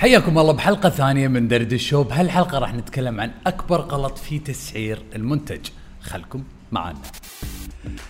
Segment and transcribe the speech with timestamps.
[0.00, 5.02] حياكم الله بحلقة ثانية من درد الشو بهالحلقة راح نتكلم عن أكبر غلط في تسعير
[5.14, 5.60] المنتج.
[6.00, 6.98] خلكم معنا.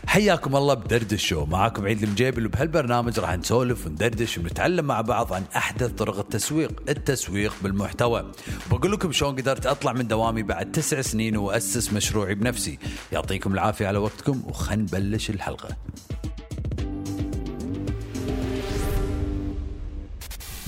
[0.07, 5.45] حياكم الله بدرد الشو معاكم عيد المجيبل وبهالبرنامج راح نسولف وندردش ونتعلم مع بعض عن
[5.57, 8.33] أحدث طرق التسويق التسويق بالمحتوى.
[8.71, 12.79] بقول لكم شلون قدرت أطلع من دوامي بعد تسع سنين وأسس مشروعي بنفسي.
[13.13, 15.69] يعطيكم العافية على وقتكم وخل نبلش الحلقة.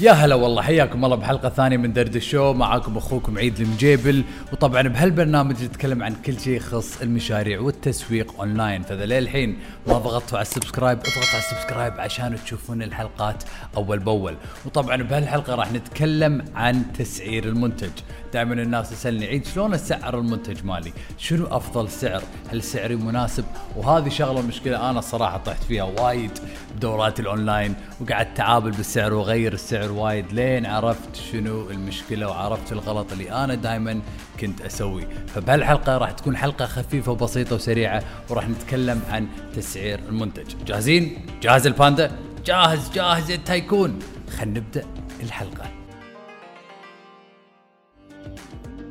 [0.03, 4.83] يا هلا والله حياكم الله بحلقة ثانية من دردش شو معاكم أخوكم عيد المجيبل وطبعا
[4.83, 10.52] بهالبرنامج نتكلم عن كل شيء يخص المشاريع والتسويق أونلاين فإذا للحين ما ضغطتوا على ال
[10.52, 13.45] subscribe اضغط على ال subscribe عشان تشوفون الحلقات
[13.77, 17.91] أول بأول وطبعا بهالحلقة راح نتكلم عن تسعير المنتج
[18.32, 23.45] دائما الناس تسألني عيد شلون اسعر المنتج مالي؟ شنو أفضل سعر؟ هل سعري مناسب؟
[23.77, 26.38] وهذه شغلة مشكلة أنا الصراحه طحت فيها وايد
[26.77, 33.30] بدورات الأونلاين وقعدت أعابل بالسعر وأغير السعر وايد لين عرفت شنو المشكلة وعرفت الغلط اللي
[33.45, 34.01] أنا دائما
[34.41, 39.26] كنت أسوي، فبهالحلقة راح تكون حلقة خفيفة وبسيطة وسريعة وراح نتكلم عن
[39.57, 43.98] تسعير المنتج، جاهزين؟ جاهز الباندا؟ جاهز جاهز ال tycoon
[44.38, 44.85] خلينا نبدأ
[45.23, 45.70] الحلقة.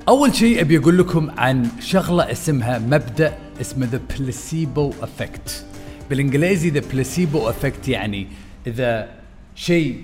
[0.07, 5.66] أول شيء أبي أقول لكم عن شغلة اسمها مبدأ اسمه the placebo effect
[6.09, 8.27] بالإنجليزي the placebo effect يعني
[8.67, 9.09] إذا
[9.55, 10.02] شيء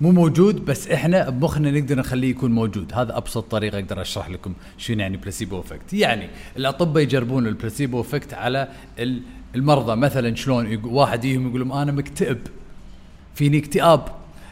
[0.00, 2.92] مو موجود بس إحنا بمخنا نقدر نخليه يكون موجود.
[2.94, 8.00] هذا أبسط طريقة أقدر أشرح لكم شنو يعني placebo effect يعني الأطباء يجربون ال placebo
[8.00, 8.68] effect على
[9.54, 9.96] المرضى.
[9.96, 12.38] مثلا شلون واحد يجيهم يقول لهم أنا مكتئب.
[13.34, 14.04] فيني اكتئاب.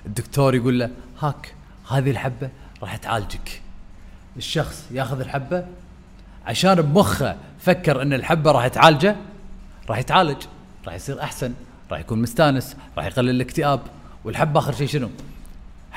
[0.07, 0.91] الدكتور يقول له
[1.21, 1.55] هاك
[1.91, 2.51] هذه الحبة
[2.83, 3.61] راح تعالجك.
[4.37, 5.67] الشخص ياخذ الحبة.
[6.47, 9.17] عشان بمخه فكر إن الحبة راح تعالجه
[9.89, 10.43] راح يتعالج.
[10.87, 11.53] راح يصير أحسن
[11.91, 13.81] راح يكون مستانس راح يقلل الاكتئاب.
[14.25, 15.09] والحبة آخر شيء شنو؟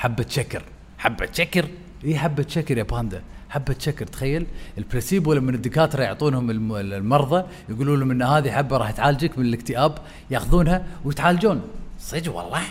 [0.02, 0.64] حبة شكر.
[0.98, 1.66] حبة شكر.
[2.06, 4.06] اي حبة شكر يا باندا حبة شكر.
[4.06, 4.46] تخيل
[4.78, 9.98] البلاسيبو لما الدكاتره يعطونهم المرضى يقولوا لهم إن هذه حبة راح تعالجك من الاكتئاب
[10.31, 11.62] ياخذونها ويتعالجون.
[12.00, 12.62] صدق والله؟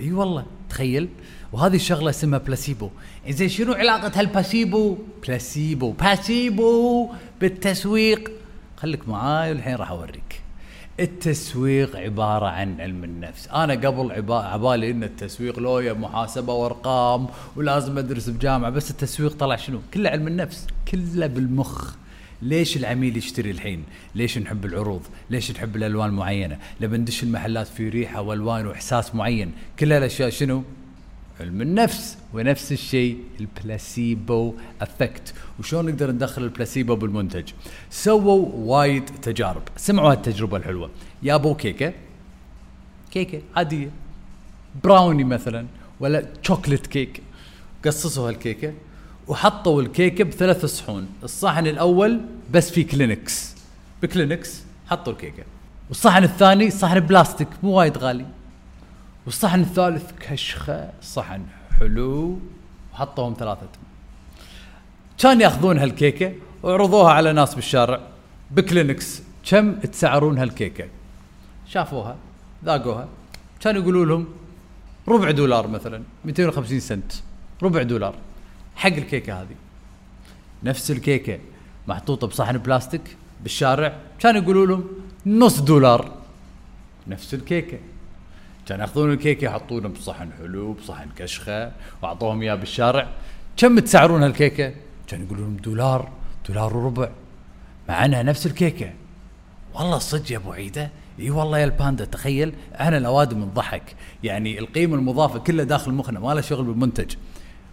[0.00, 0.44] إي والله.
[0.70, 1.08] تخيل.
[1.52, 2.90] وهذه الشغلة اسمها بلاسيبو
[3.28, 7.10] زين شنو علاقة هالباسيبو بلاسيبو باسيبو
[7.40, 8.30] بالتسويق.
[8.76, 10.40] خليك معاي والحين راح أوريك.
[11.00, 18.28] التسويق عبارة عن علم النفس أنا قبل عبالي أن التسويق لويا محاسبة وأرقام ولازم أدرس
[18.28, 21.94] بجامعة بس التسويق طلع شنو كله علم النفس كله بالمخ
[22.42, 23.84] ليش العميل يشتري الحين؟
[24.14, 29.52] ليش نحب العروض؟ ليش نحب الألوان المعينه؟ لما ندش المحلات في ريحة وألوان وإحساس معين،
[29.78, 30.62] كل هالأشياء شنو؟
[31.40, 37.48] علم النفس ونفس الشيء ال placebo effect وشلون نقدر ندخل البلاسيبو بالمنتج؟
[37.90, 39.62] سووا وايد تجارب.
[39.76, 40.90] سمعوا هالتجربة الحلوة.
[41.22, 41.92] جابوا كيكة.
[43.10, 43.90] كيكة عادية.
[44.84, 45.66] براوني مثلا
[46.00, 47.22] ولا chocolate cake
[47.84, 48.72] قصصوا هالكيكة.
[49.28, 51.08] وحطوا الكيكة بثلاث صحون.
[51.22, 52.20] الصحن الأول
[52.52, 53.54] بس في Kleenex
[54.02, 55.42] ب Kleenex حطوا الكيكة.
[55.88, 58.26] والصحن الثاني صحن بلاستيك مو وايد غالي.
[59.30, 61.42] والصحن الثالث كشخة صحن
[61.78, 62.38] حلو
[62.92, 63.68] وحطوهم ثلاثة
[65.18, 66.32] كان ياخذون هالكيكة
[66.62, 68.00] وعرضوها على ناس بالشارع
[68.50, 69.22] بكلينكس.
[69.50, 70.88] كم تسعرون هالكيكة؟
[71.66, 72.16] شافوها
[72.64, 73.08] ذاقوها.
[73.60, 74.26] كان يقولوا لهم
[75.08, 77.12] ربع دولار مثلا 250 سنت
[77.62, 78.14] ربع دولار.
[78.76, 79.56] حق الكيكة هذه.
[80.64, 81.38] نفس الكيكة
[81.88, 83.96] محطوطة بصحن بلاستيك بالشارع.
[84.18, 84.84] كان يقولوا لهم
[85.26, 86.12] نص دولار.
[87.08, 87.78] نفس الكيكة.
[88.70, 91.72] كان ياخذون الكيكه يحطونه بصحن حلو بصحن كشخة
[92.02, 93.08] وأعطوهم إياه بالشارع.
[93.56, 94.74] كم تسعرون هالكيكة؟
[95.06, 96.08] كان يقولون دولار
[96.48, 97.10] دولار وربع.
[97.88, 98.92] مع انها نفس الكيكة.
[99.74, 100.90] والله صدق يا أبو عيدة.
[101.20, 103.82] إي والله يا الباندا تخيل إحنا الأوادم نضحك
[104.24, 107.14] يعني القيمة المضافة كلها داخل مخنا ما له شغل بالمنتج.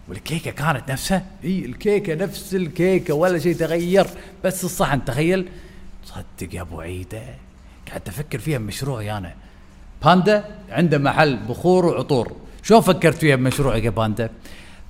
[0.08, 4.08] والكيكة كانت نفسها؟ إي الكيكة نفس الكيكة ولا شيء تغير.
[4.44, 5.50] بس الصحن تخيل.
[6.06, 7.22] صدق يا أبو عيدة
[7.88, 9.47] قاعد أفكر فيها بمشروعي أنا
[10.06, 12.31] باندا عنده محل بخور وعطور.
[12.63, 14.30] شلون فكرت فيها بمشروعك يا باندا؟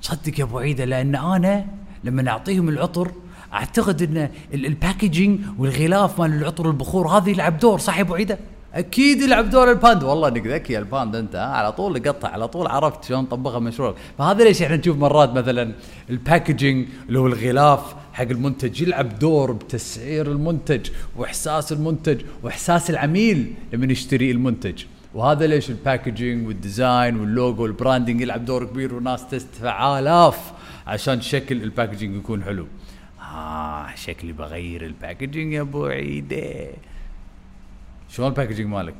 [0.01, 1.65] صدق يا أبو عيدة لأن أنا
[2.03, 3.11] لما نعطيهم العطر
[3.53, 8.37] أعتقد إن ال packaging والغلاف مال العطر البخور هذا يلعب دور صح يا أبو عيدة؟
[8.73, 12.67] أكيد يلعب دور الباندا والله إنك ذكي يا الباندا أنت على طول قطع على طول
[12.67, 15.73] عرفت شلون طبقها مشروع فهذا ليش إحنا نشوف مرات مثلا
[16.09, 23.53] ال packaging اللي هو الغلاف حق المنتج يلعب دور بتسعير المنتج وإحساس المنتج وإحساس العميل
[23.73, 24.83] لما يشتري المنتج.
[25.17, 30.51] وهذا ليش الباكجينج والديزاين واللوجو والبراندنج يلعب دور كبير وناس تدفع آلاف
[30.87, 32.67] عشان شكل ال packaging يكون حلو.
[33.21, 36.67] آه شكلي بغير ال packaging يا أبو عيدة.
[38.09, 38.95] شلون ال packaging مالك؟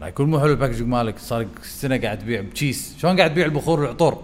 [0.00, 1.18] لا يكون مو حلو ال packaging مالك.
[1.18, 4.22] صار سنة قاعد تبيع بتشيس شلون قاعد تبيع البخور والعطور؟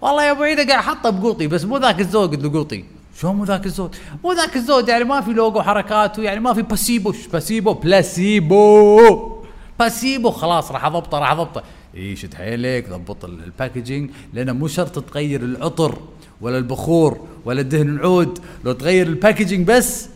[0.00, 2.84] والله يا أبو عيدة قاعد حاطه بقوطي بس مو ذاك الزود له قوطي.
[3.20, 6.62] شلون مو ذاك الزود؟ مو ذاك الزود يعني ما في لوجو حركات ويعني ما في
[6.62, 9.37] placebo placebo placebo
[9.78, 11.62] placebo خلاص راح اضبطه راح اضبطه.
[11.96, 15.98] اي شد حيلك ضبط ال- ال packaging لأنه مو شرط تغير العطر
[16.40, 20.08] ولا البخور ولا الدهن العود لو تغير ال packaging بس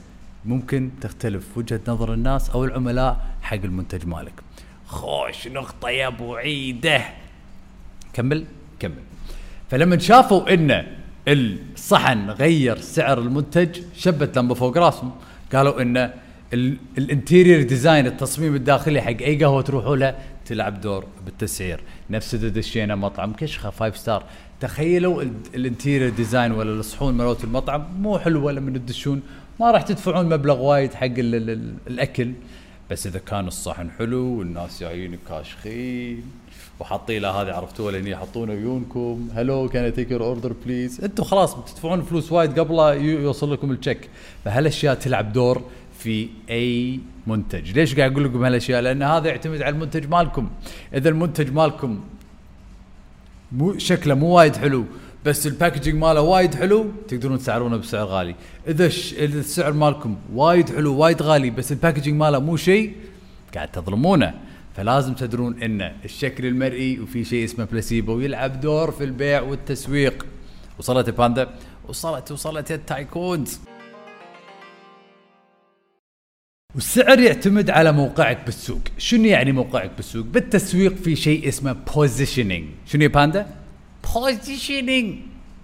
[0.44, 4.32] ممكن تختلف وجهة نظر الناس أو العملاء حق المنتج مالك.
[4.86, 7.02] خوش نقطة يا أبو عيدة.
[8.12, 8.44] كمل
[8.80, 8.94] كمل.
[9.70, 10.86] فلما شافوا إن
[11.28, 15.10] الصحن غير سعر المنتج شبت لمبة فوق راسهم.
[15.54, 16.12] قالوا إن ال-
[16.98, 20.14] ال interior design التصميم الداخلي حق أي قهوة تروحوا له
[20.46, 21.80] تلعب دور بالتسعير.
[22.10, 24.24] نفس اذا دشينا مطعم كشخة five star
[24.60, 29.22] تخيلوا ال- ال interior design ولا الصحون مالت المطعم مو حلوة لما تدشون
[29.60, 32.32] ما راح تدفعون مبلغ وايد حق ال ال ال الأكل.
[32.90, 36.22] بس إذا كان الصحن حلو والناس جايين كاشخين
[36.80, 41.54] وحاطين له هذه عرفتوها لأن يحطون عيونكم hello can take your order please أنتم خلاص
[41.54, 44.08] بتدفعون فلوس وايد قبله يو- يوصل لكم ال check
[44.44, 45.62] فهالأشياء تلعب دور
[46.02, 47.72] في أي منتج.
[47.72, 50.50] ليش قاعد أقول لكم هالأشياء؟ لأن هذا يعتمد على المنتج مالكم.
[50.94, 52.00] إذا المنتج مالكم
[53.52, 54.84] مو شكله مو وايد حلو
[55.26, 58.34] بس ال packaging ماله وايد حلو تقدرون تسعرونه بسعر غالي.
[58.68, 62.92] إذا السعر مالكم وايد حلو وايد غالي بس ال packaging ماله مو شيء
[63.54, 64.34] قاعد تظلمونه.
[64.76, 70.26] فلازم تدرون إن الشكل المرئي وفي شيء اسمه بلاسيبو يلعب دور في البيع والتسويق.
[70.78, 71.48] وصلت باندا
[71.88, 73.60] وصلت وصلت ال tycoons
[76.74, 78.80] والسعر يعتمد على موقعك بالسوق.
[78.98, 83.46] شنو يعني موقعك بالسوق؟ بالتسويق في شيء اسمه positioning شنو يا باندا؟
[84.14, 85.14] positioning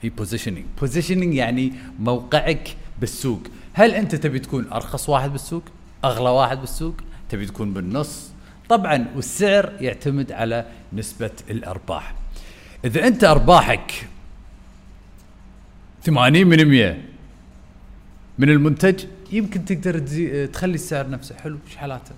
[0.02, 3.42] في positioning positioning يعني موقعك بالسوق.
[3.72, 5.62] هل أنت تبي تكون أرخص واحد بالسوق؟
[6.04, 6.94] أغلى واحد بالسوق؟
[7.28, 8.30] تبي تكون بالنص؟
[8.68, 12.14] طبعا والسعر يعتمد على نسبة الأرباح.
[12.84, 14.08] إذا أنت أرباحك
[16.04, 16.98] 80 من 100
[18.38, 19.98] من المنتج يمكن تقدر.
[20.46, 22.12] تخلي السعر نفسه حلو إيش حالاته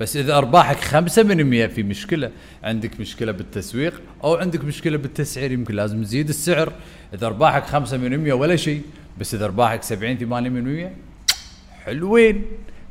[0.00, 2.30] بس إذا أرباحك خمسة من مية في مشكلة
[2.62, 6.72] عندك مشكلة بالتسويق أو عندك مشكلة بالتسعير يمكن لازم تزيد السعر
[7.14, 8.82] إذا أرباحك خمسة من مية ولا شيء
[9.20, 10.96] بس إذا أرباحك 70 80 من مية
[11.84, 12.44] حلوين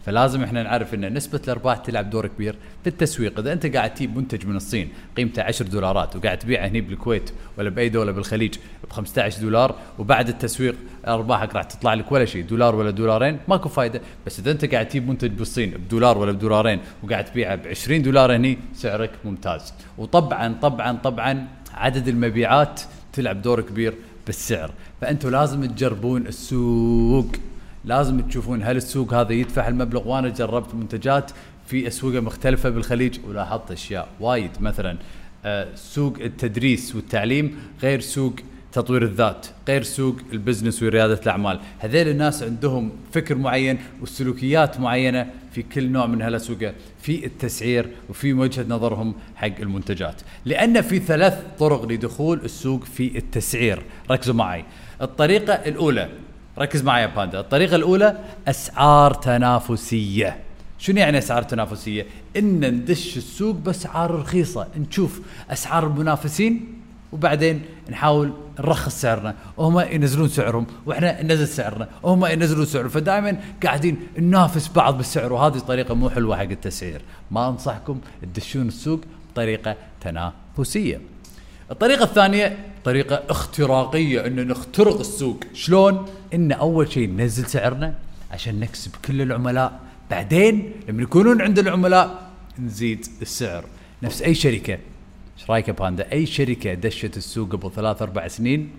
[0.05, 3.39] فلازم إحنا نعرف إن نسبة الأرباح تلعب دور كبير في التسويق.
[3.39, 7.69] إذا أنت قاعد تجيب منتج من الصين قيمته 10 دولارات وقاعد تبيعه هني بالكويت ولا
[7.69, 8.55] بأي دولة بالخليج
[8.89, 10.75] ب 15 دولار وبعد التسويق
[11.07, 14.01] أرباحك راح تطلع لك ولا شيء دولار ولا دولارين ماكو فايدة.
[14.25, 18.35] بس إذا أنت قاعد تجيب منتج بالصين بدولار ولا بدولارين وقاعد تبيعه ب 20 دولار
[18.35, 19.73] هني سعرك ممتاز.
[19.97, 22.81] وطبعا طبعا طبعا عدد المبيعات
[23.13, 23.94] تلعب دور كبير
[24.25, 24.71] بالسعر.
[25.01, 27.27] فانتم لازم تجربون السوق.
[27.85, 31.31] لازم تشوفون هل السوق هذا يدفع المبلغ؟ وأنا جربت منتجات
[31.68, 34.51] في اسواق مختلفة بالخليج ولاحظت أشياء وايد.
[34.59, 34.97] مثلا
[35.45, 38.33] آه، سوق التدريس والتعليم غير سوق
[38.71, 41.59] تطوير الذات غير سوق البزنس وريادة الأعمال.
[41.80, 48.33] هذيل الناس عندهم فكر معين وسلوكيات معينة في كل نوع من هالاسواق في التسعير وفي
[48.33, 50.21] وجهة نظرهم حق المنتجات.
[50.45, 53.83] لأن في ثلاث طرق لدخول السوق في التسعير.
[54.12, 54.65] ركزوا معي.
[55.01, 56.09] الطريقة الأولى
[56.59, 57.39] ركز معي يا باندا.
[57.39, 58.17] الطريقة الأولى
[58.47, 60.38] أسعار تنافسية.
[60.79, 62.05] شنو يعني أسعار تنافسية؟
[62.38, 64.67] إن ندش السوق بأسعار رخيصة.
[64.77, 66.79] نشوف أسعار المنافسين
[67.11, 69.35] وبعدين نحاول نرخص سعرنا.
[69.57, 71.89] وهم ينزلون سعرهم وإحنا ننزل سعرنا.
[72.03, 72.89] وهم ينزلون سعرهم.
[72.89, 77.01] فدائما قاعدين ننافس بعض بالسعر وهذه طريقة مو حلوة حق التسعير.
[77.31, 81.01] ما أنصحكم تدشون السوق بطريقة تنافسية.
[81.72, 85.39] الطريقة الثانية طريقة اختراقية ان نخترق السوق.
[85.53, 87.95] شلون؟ إن أول شيء ننزل سعرنا
[88.31, 89.79] عشان نكسب كل العملاء.
[90.11, 93.65] بعدين لما يكونون عند العملاء نزيد السعر.
[94.03, 94.73] نفس أي شركة.
[94.73, 98.71] إيش رأيك يا باندا؟ أي شركة دشت السوق قبل ثلاث أربع سنين؟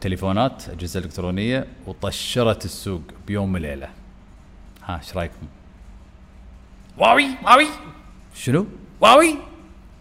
[0.00, 3.88] تليفونات أجهزة إلكترونية وطشرت السوق بيوم وليلة
[4.84, 5.46] ها إيش رأيكم؟
[6.98, 7.66] واوي واوي.
[8.34, 8.66] شنو؟
[9.00, 9.36] واوي.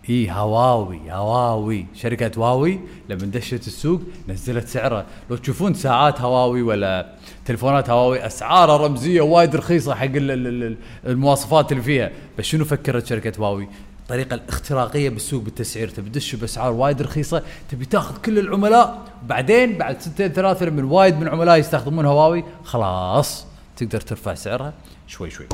[0.10, 1.86] إي هواوي هواوي.
[1.95, 2.79] شركة هواوي
[3.10, 5.05] لما دشت السوق نزلت سعرها.
[5.29, 7.13] لو تشوفون ساعات هواوي ولا
[7.45, 12.12] تليفونات هواوي اسعارها رمزية وايد رخيصة حق ال- ال- ال- المواصفات اللي فيها.
[12.39, 13.67] بس شنو فكرت شركة هواوي؟
[14.03, 15.89] الطريقة الاختراقية بالسوق بالتسعير.
[15.89, 21.15] تبي تدش بأسعار وايد رخيصة تبي تاخذ كل العملاء بعدين بعد سنتين ثلاثة من وايد
[21.15, 23.45] من العملاء يستخدمون هواوي خلاص
[23.77, 24.74] تقدر ترفع سعرها
[25.07, 25.48] شوي شوي.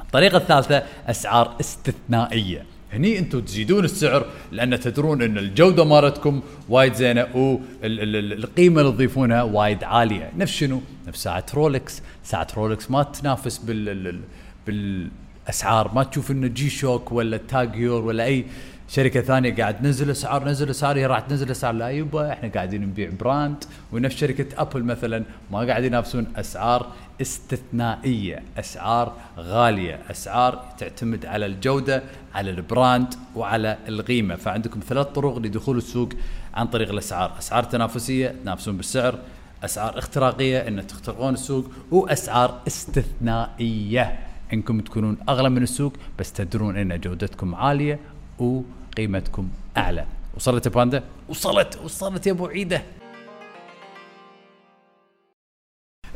[0.00, 2.64] الطريقة الثالثة أسعار استثنائية.
[2.94, 9.84] هني أنتم تزيدون السعر لأن تدرون إن الجودة مالتكم وايد زينة والقيمه اللي تضيفونها وايد
[9.84, 10.30] عالية.
[10.38, 14.20] نفس شنو؟ نفس ساعة Rolex، ساعة Rolex ما تنافس بال ال-
[14.66, 15.94] بالأسعار.
[15.94, 18.44] ما تشوف إنه G-Shock ولا TAG Heuer ولا أي
[18.88, 21.74] شركة ثانية قاعد تنزل أسعار نزل أسعار هي راح تنزل أسعار.
[21.74, 26.86] لا يبا إحنا قاعدين نبيع brand ونفس شركة Apple مثلا ما قاعد ينافسون أسعار
[27.20, 32.02] استثنائية أسعار غالية أسعار تعتمد على الجودة
[32.34, 34.36] على ال brand وعلى القيمة.
[34.36, 36.08] فعندكم ثلاث طرق لدخول السوق
[36.54, 37.38] عن طريق الأسعار.
[37.38, 39.18] أسعار تنافسية تنافسون بالسعر.
[39.64, 41.70] أسعار اختراقية إن تخترقون السوق.
[41.90, 44.18] وأسعار استثنائية
[44.52, 47.98] إنكم تكونون أغلى من السوق بس تدرون إن جودتكم عالية
[48.38, 50.06] وقيمتكم أعلى.
[50.36, 52.82] وصلت باندا وصلت وصلت يا أبو عيدة.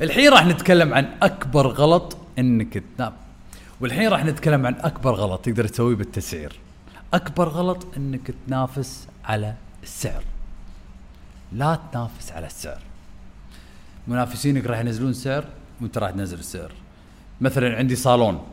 [0.01, 3.13] الحين راح نتكلم عن أكبر غلط إنك تنام.
[3.81, 6.53] والحين راح نتكلم عن أكبر غلط تقدر تسويه بالتسعير.
[7.15, 10.25] أكبر غلط إنك تنافس على السعر.
[11.53, 12.81] لا تنافس على السعر.
[14.09, 15.45] منافسينك راح ينزلون سعر
[15.81, 16.73] وأنت راح تنزل السعر.
[17.41, 18.47] مثلا عندي صالون.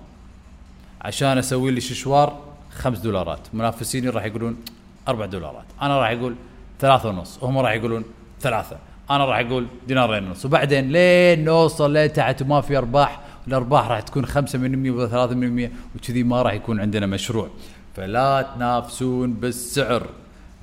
[1.02, 2.45] عشان أسوي لي ششوار
[2.76, 3.40] خمس دولارات.
[3.54, 4.58] منافسيني راح يقولون
[5.08, 5.66] أربع دولارات.
[5.82, 6.36] أنا راح أقول
[6.80, 7.44] ثلاثة ونص.
[7.44, 8.04] وهم راح يقولون
[8.42, 8.78] ثلاثة.
[9.12, 10.46] أنا راح أقول دينارين ونص.
[10.46, 16.42] وبعدين لين نوصل لتحت وما في أرباح الأرباح راح تكون 5% ولا 3% وكذي ما
[16.42, 17.50] راح يكون عندنا مشروع.
[17.96, 20.08] فلا تنافسون بالسعر.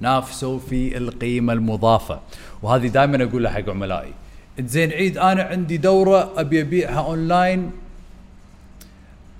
[0.00, 2.20] نافسوا في القيمة المضافة.
[2.62, 4.12] وهذه دائما أقولها حق عملائي.
[4.60, 7.70] زين عيد أنا عندي دورة أبي أبيعها أونلاين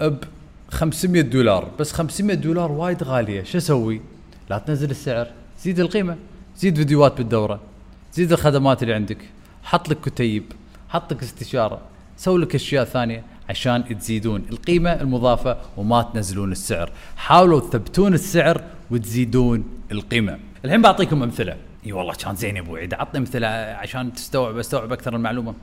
[0.01, 0.17] ب
[0.73, 1.71] 500 دولار.
[1.79, 3.43] بس 500 دولار وايد غالية.
[3.43, 4.01] شو أسوي؟
[4.51, 5.27] لا تنزل السعر.
[5.63, 6.17] زيد القيمة.
[6.57, 7.61] زيد فيديوهات بالدورة.
[8.15, 9.19] زيد الخدمات اللي عندك.
[9.63, 10.45] حط لك كتيب.
[10.89, 11.81] حط لك استشارة.
[12.17, 14.43] سوي لك أشياء ثانية عشان تزيدون.
[14.51, 16.91] القيمة المضافة وما تنزلون السعر.
[17.17, 20.39] حاولوا تثبتون السعر وتزيدون القيمة.
[20.65, 21.57] الحين بعطيكم أمثلة.
[21.87, 22.95] إي والله كان زين يا أبو عيد.
[22.95, 25.55] عطني أمثلة عشان تستوعب أستوعب أكثر المعلومة.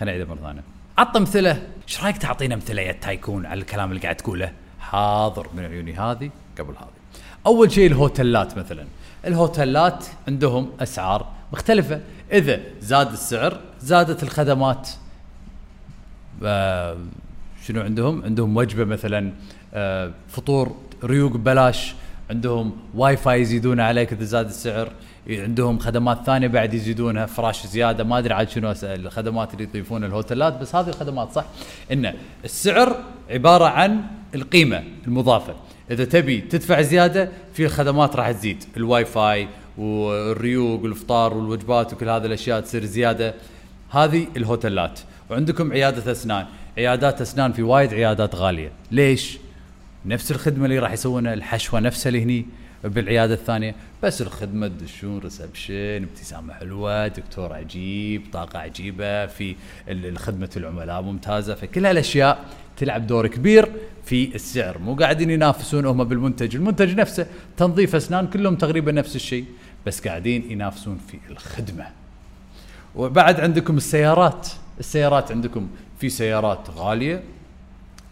[0.00, 0.77] خليني أعيدها مرة ثانية.
[0.98, 1.62] عط أمثلة.
[1.88, 6.30] إيش رأيك تعطينا أمثلة يا tycoon على الكلام اللي قاعد تقوله؟ حاضر من عيوني هذه
[6.58, 7.20] قبل هذه.
[7.46, 8.86] أول شيء الهوتلات مثلا.
[9.26, 12.00] الهوتلات عندهم أسعار مختلفة.
[12.32, 14.88] إذا زاد السعر زادت الخدمات.
[16.44, 16.96] آه
[17.66, 19.32] شنو عندهم؟ عندهم وجبة مثلا
[19.74, 21.94] آه فطور ريوق ببلاش.
[22.30, 24.92] عندهم واي فاي يزيدون عليك إذا زاد السعر
[25.30, 30.12] عندهم خدمات ثانية بعد يزيدونها فراش زيادة ما أدري عاد شنو الخدمات اللي يضيفون ال
[30.12, 31.44] hotelات بس هذه الخدمات صح.
[31.92, 32.96] إن السعر
[33.30, 34.00] عبارة عن
[34.34, 35.54] القيمة المضافة.
[35.90, 38.64] إذا تبي تدفع زيادة في الخدمات راح تزيد.
[38.76, 43.34] الواي فاي والريوق والفطار والوجبات وكل هذه الأشياء تصير زيادة.
[43.90, 45.00] هذه ال hotelات.
[45.30, 46.46] وعندكم عيادة أسنان.
[46.78, 48.72] عيادات أسنان في وايد عيادات غالية.
[48.90, 49.38] ليش؟
[50.08, 52.46] نفس الخدمة اللي راح يسوونها الحشوة نفسها اللي هني
[52.84, 53.74] بالعيادة الثانية.
[54.02, 59.56] بس الخدمة تدشون ريسبشن ابتسامة حلوة دكتور عجيب طاقة عجيبة في
[60.16, 61.54] خدمه العملاء ممتازة.
[61.54, 62.44] فكل هالأشياء
[62.76, 63.72] تلعب دور كبير
[64.04, 64.78] في السعر.
[64.78, 69.44] مو قاعدين ينافسون هم بالمنتج المنتج نفسه تنظيف أسنان كلهم تقريبا نفس الشيء
[69.86, 71.86] بس قاعدين ينافسون في الخدمة.
[72.94, 74.48] وبعد عندكم السيارات.
[74.80, 75.68] السيارات عندكم
[76.00, 77.22] في سيارات غالية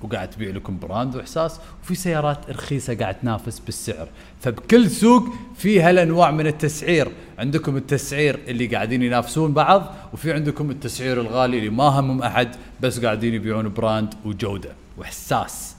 [0.06, 4.08] وقاعد تبيع لكم brand وإحساس وفي سيارات رخيصة قاعد تنافس بالسعر.
[4.40, 7.08] فبكل سوق في هالأنواع من التسعير.
[7.38, 12.48] عندكم التسعير اللي قاعدين ينافسون بعض وفي عندكم التسعير الغالي اللي ما همهم أحد
[12.80, 15.76] بس قاعدين يبيعون brand وجودة وإحساس.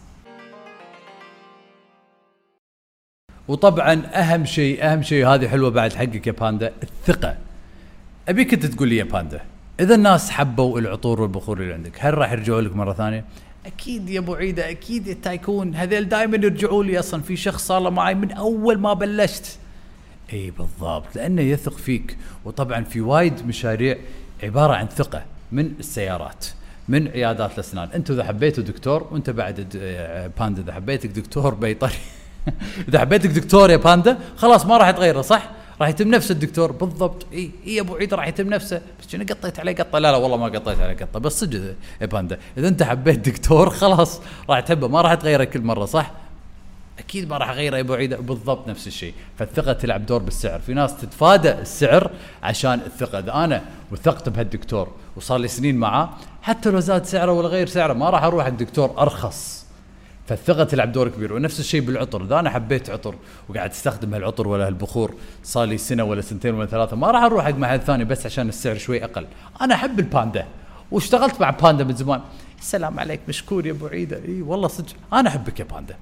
[3.48, 7.38] وطبعا أهم شيء أهم شيء هذه حلوة بعد حقك يا باندا الثقة.
[8.30, 9.42] أبيك أنت تقول لي يا باندا
[9.80, 13.26] إذا الناس حبوا العطور والبخور اللي عندك هل راح يرجعوا لك مرة ثانية؟
[13.68, 15.76] أكيد يا أبو عيدة أكيد يا تايكون.
[15.76, 19.58] هذيل دائما يرجعوا لي أصلا في شخص صار له معي من أول ما بلشت.
[20.34, 22.18] إي بالضبط لأنه يثق فيك.
[22.46, 23.98] وطبعا في وايد مشاريع
[24.44, 26.46] عبارة عن ثقة من السيارات
[26.88, 27.90] من عيادات الأسنان.
[27.96, 29.56] أنتم إذا حبيتوا دكتور وأنت بعد
[30.40, 31.98] باندا إذا حبيتك دكتور بيطري
[32.90, 35.50] إذا حبيتك دكتور يا باندا خلاص ما راح تغيره صح؟
[35.82, 37.26] راح يتم نفس الدكتور بالضبط.
[37.34, 38.82] إي إي أبو عيد راح يتم نفسه.
[39.00, 40.00] بس أنا قطيت عليه؟ قطة.
[40.00, 41.20] لا لا والله ما قطيت عليه قطة.
[41.20, 44.88] بس صدق يا باندا إذا أنت حبيت دكتور خلاص راح تحبه.
[44.88, 46.12] ما راح تغيره كل مرة صح؟
[47.00, 48.14] أكيد ما راح أغيره يا أبو عيد.
[48.14, 49.14] بالضبط نفس الشيء.
[49.40, 50.60] فالثقة تلعب دور بالسعر.
[50.60, 52.12] في ناس تتفادى السعر
[52.44, 53.20] عشان الثقة.
[53.20, 56.10] إذا أنا وثقت بهالدكتور وصار لي سنين معاه
[56.42, 59.67] حتى لو زاد سعره ولا غير سعره ما راح أروح الدكتور أرخص.
[60.28, 62.24] فالثقة تلعب دور كبير ونفس الشيء بالعطر.
[62.24, 63.16] إذا أنا حبيت عطر
[63.50, 67.46] وقاعد أستخدم هالعطر ولا هالبخور صار لي سنة ولا سنتين ولا ثلاثة ما راح أروح
[67.46, 69.28] حق محل ثاني بس عشان السعر شوي أقل.
[69.62, 70.46] أنا أحب الباندا
[70.92, 72.22] واشتغلت مع باندا من زمان.
[72.60, 75.96] السلام عليك مشكور يا أبو عيده إي والله صدق أنا أحبك يا باندا.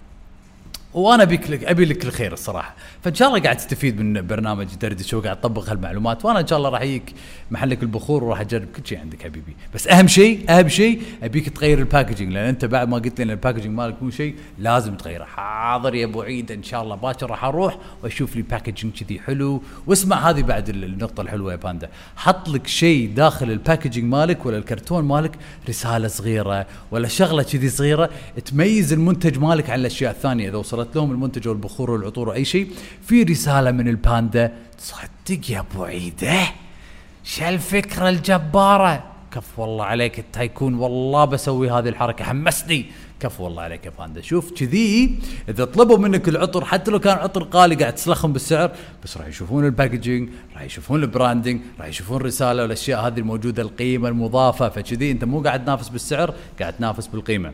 [0.96, 2.76] وأنا أبيك لك أبي لك الخير الصراحة.
[3.04, 6.70] فإن شاء الله قاعد تستفيد من برنامج دردش وقاعد تطبق هالمعلومات وأنا إن شاء الله
[6.70, 7.14] راح أجيك
[7.52, 9.56] محلك البخور وراح أجرب كل شيء عندك حبيبي.
[9.74, 13.24] بس أهم شيء أهم شيء أبيك تغير ال packaging لأن أنت بعد ما قلت لي
[13.24, 15.24] ان ال packaging مالك مو شيء لازم تغيره.
[15.24, 19.62] حاضر يا أبو عيد إن شاء الله باكر راح أروح وأشوف لي packaging كذي حلو.
[19.88, 21.90] واسمع هذه بعد النقطة الحلوة يا باندا.
[22.16, 25.32] حط لك شيء داخل ال packaging مالك ولا الكرتون مالك
[25.70, 28.10] رسالة صغيرة ولا شغلة كذي صغيرة
[28.46, 30.50] تميز المنتج مالك عن الأشياء الثانية.
[30.50, 35.84] إذا وصلت لهم المنتج والبخور والعطور وأي شيء في رسالة من الباندا تصدق يا أبو
[35.84, 36.40] عيدة؟
[37.24, 42.86] شو الفكرة الجبارة؟ كفو والله عليك التايكون والله بسوي هذه الحركة حمسني.
[43.20, 47.44] كفو والله عليك يا باندا شوف كذي إذا طلبوا منك العطر حتى لو كان عطر
[47.54, 48.72] غالي قاعد تسلخهم بالسعر
[49.04, 53.62] بس راح يشوفون ال packaging راح يشوفون ال branding راح يشوفون الرساله والأشياء هذه الموجودة
[53.62, 57.54] القيمة المضافة فكذي أنت مو قاعد تنافس بالسعر قاعد تنافس بالقيمة.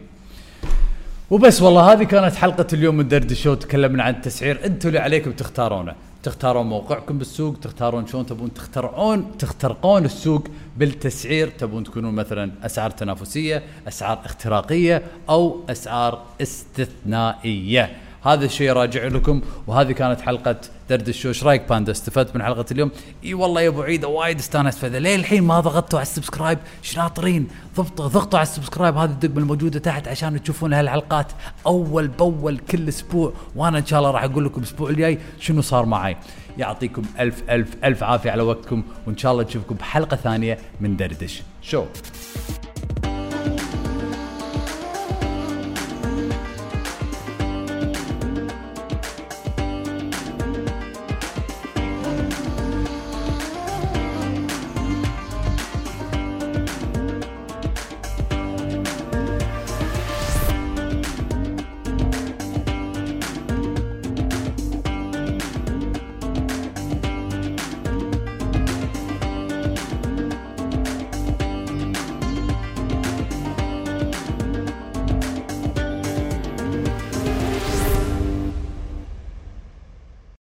[1.32, 4.66] وبس والله هذه كانت حلقة اليوم من دردش شو تكلمنا عن التسعير.
[4.66, 5.96] أنتم اللي عليكم تختارونه.
[6.24, 10.48] تختارون موقعكم بالسوق تختارون شلون تبون تخترعون تخترقون السوق
[10.78, 11.48] بالتسعير.
[11.48, 17.90] تبون تكونون مثلا أسعار تنافسية أسعار اختراقية أو أسعار استثنائية.
[18.24, 20.56] هذا الشيء راجع لكم وهذه كانت حلقة
[20.90, 22.92] دردش شو إيش رأيك باندا استفدت من حلقة اليوم؟
[23.24, 26.60] إي والله يا أبو عيد وايد استانست فذا ليه الحين ما ضغطتوا على ال subscribe؟
[26.84, 27.48] إيش ناطرين
[27.78, 28.98] ضبطوا ضغطوا على ال subscribe.
[28.98, 31.28] هذه الدقمة الموجودة تحت عشان تشوفون هالحلقات
[31.66, 33.34] أول بأول كل أسبوع.
[33.56, 36.18] وأنا إن شاء الله راح أقول لكم الأسبوع الجاي شنو صار معي
[36.58, 41.44] يعطيكم ألف ألف ألف عافية على وقتكم وإن شاء الله نشوفكم بحلقة ثانية من دردش
[41.62, 41.86] شو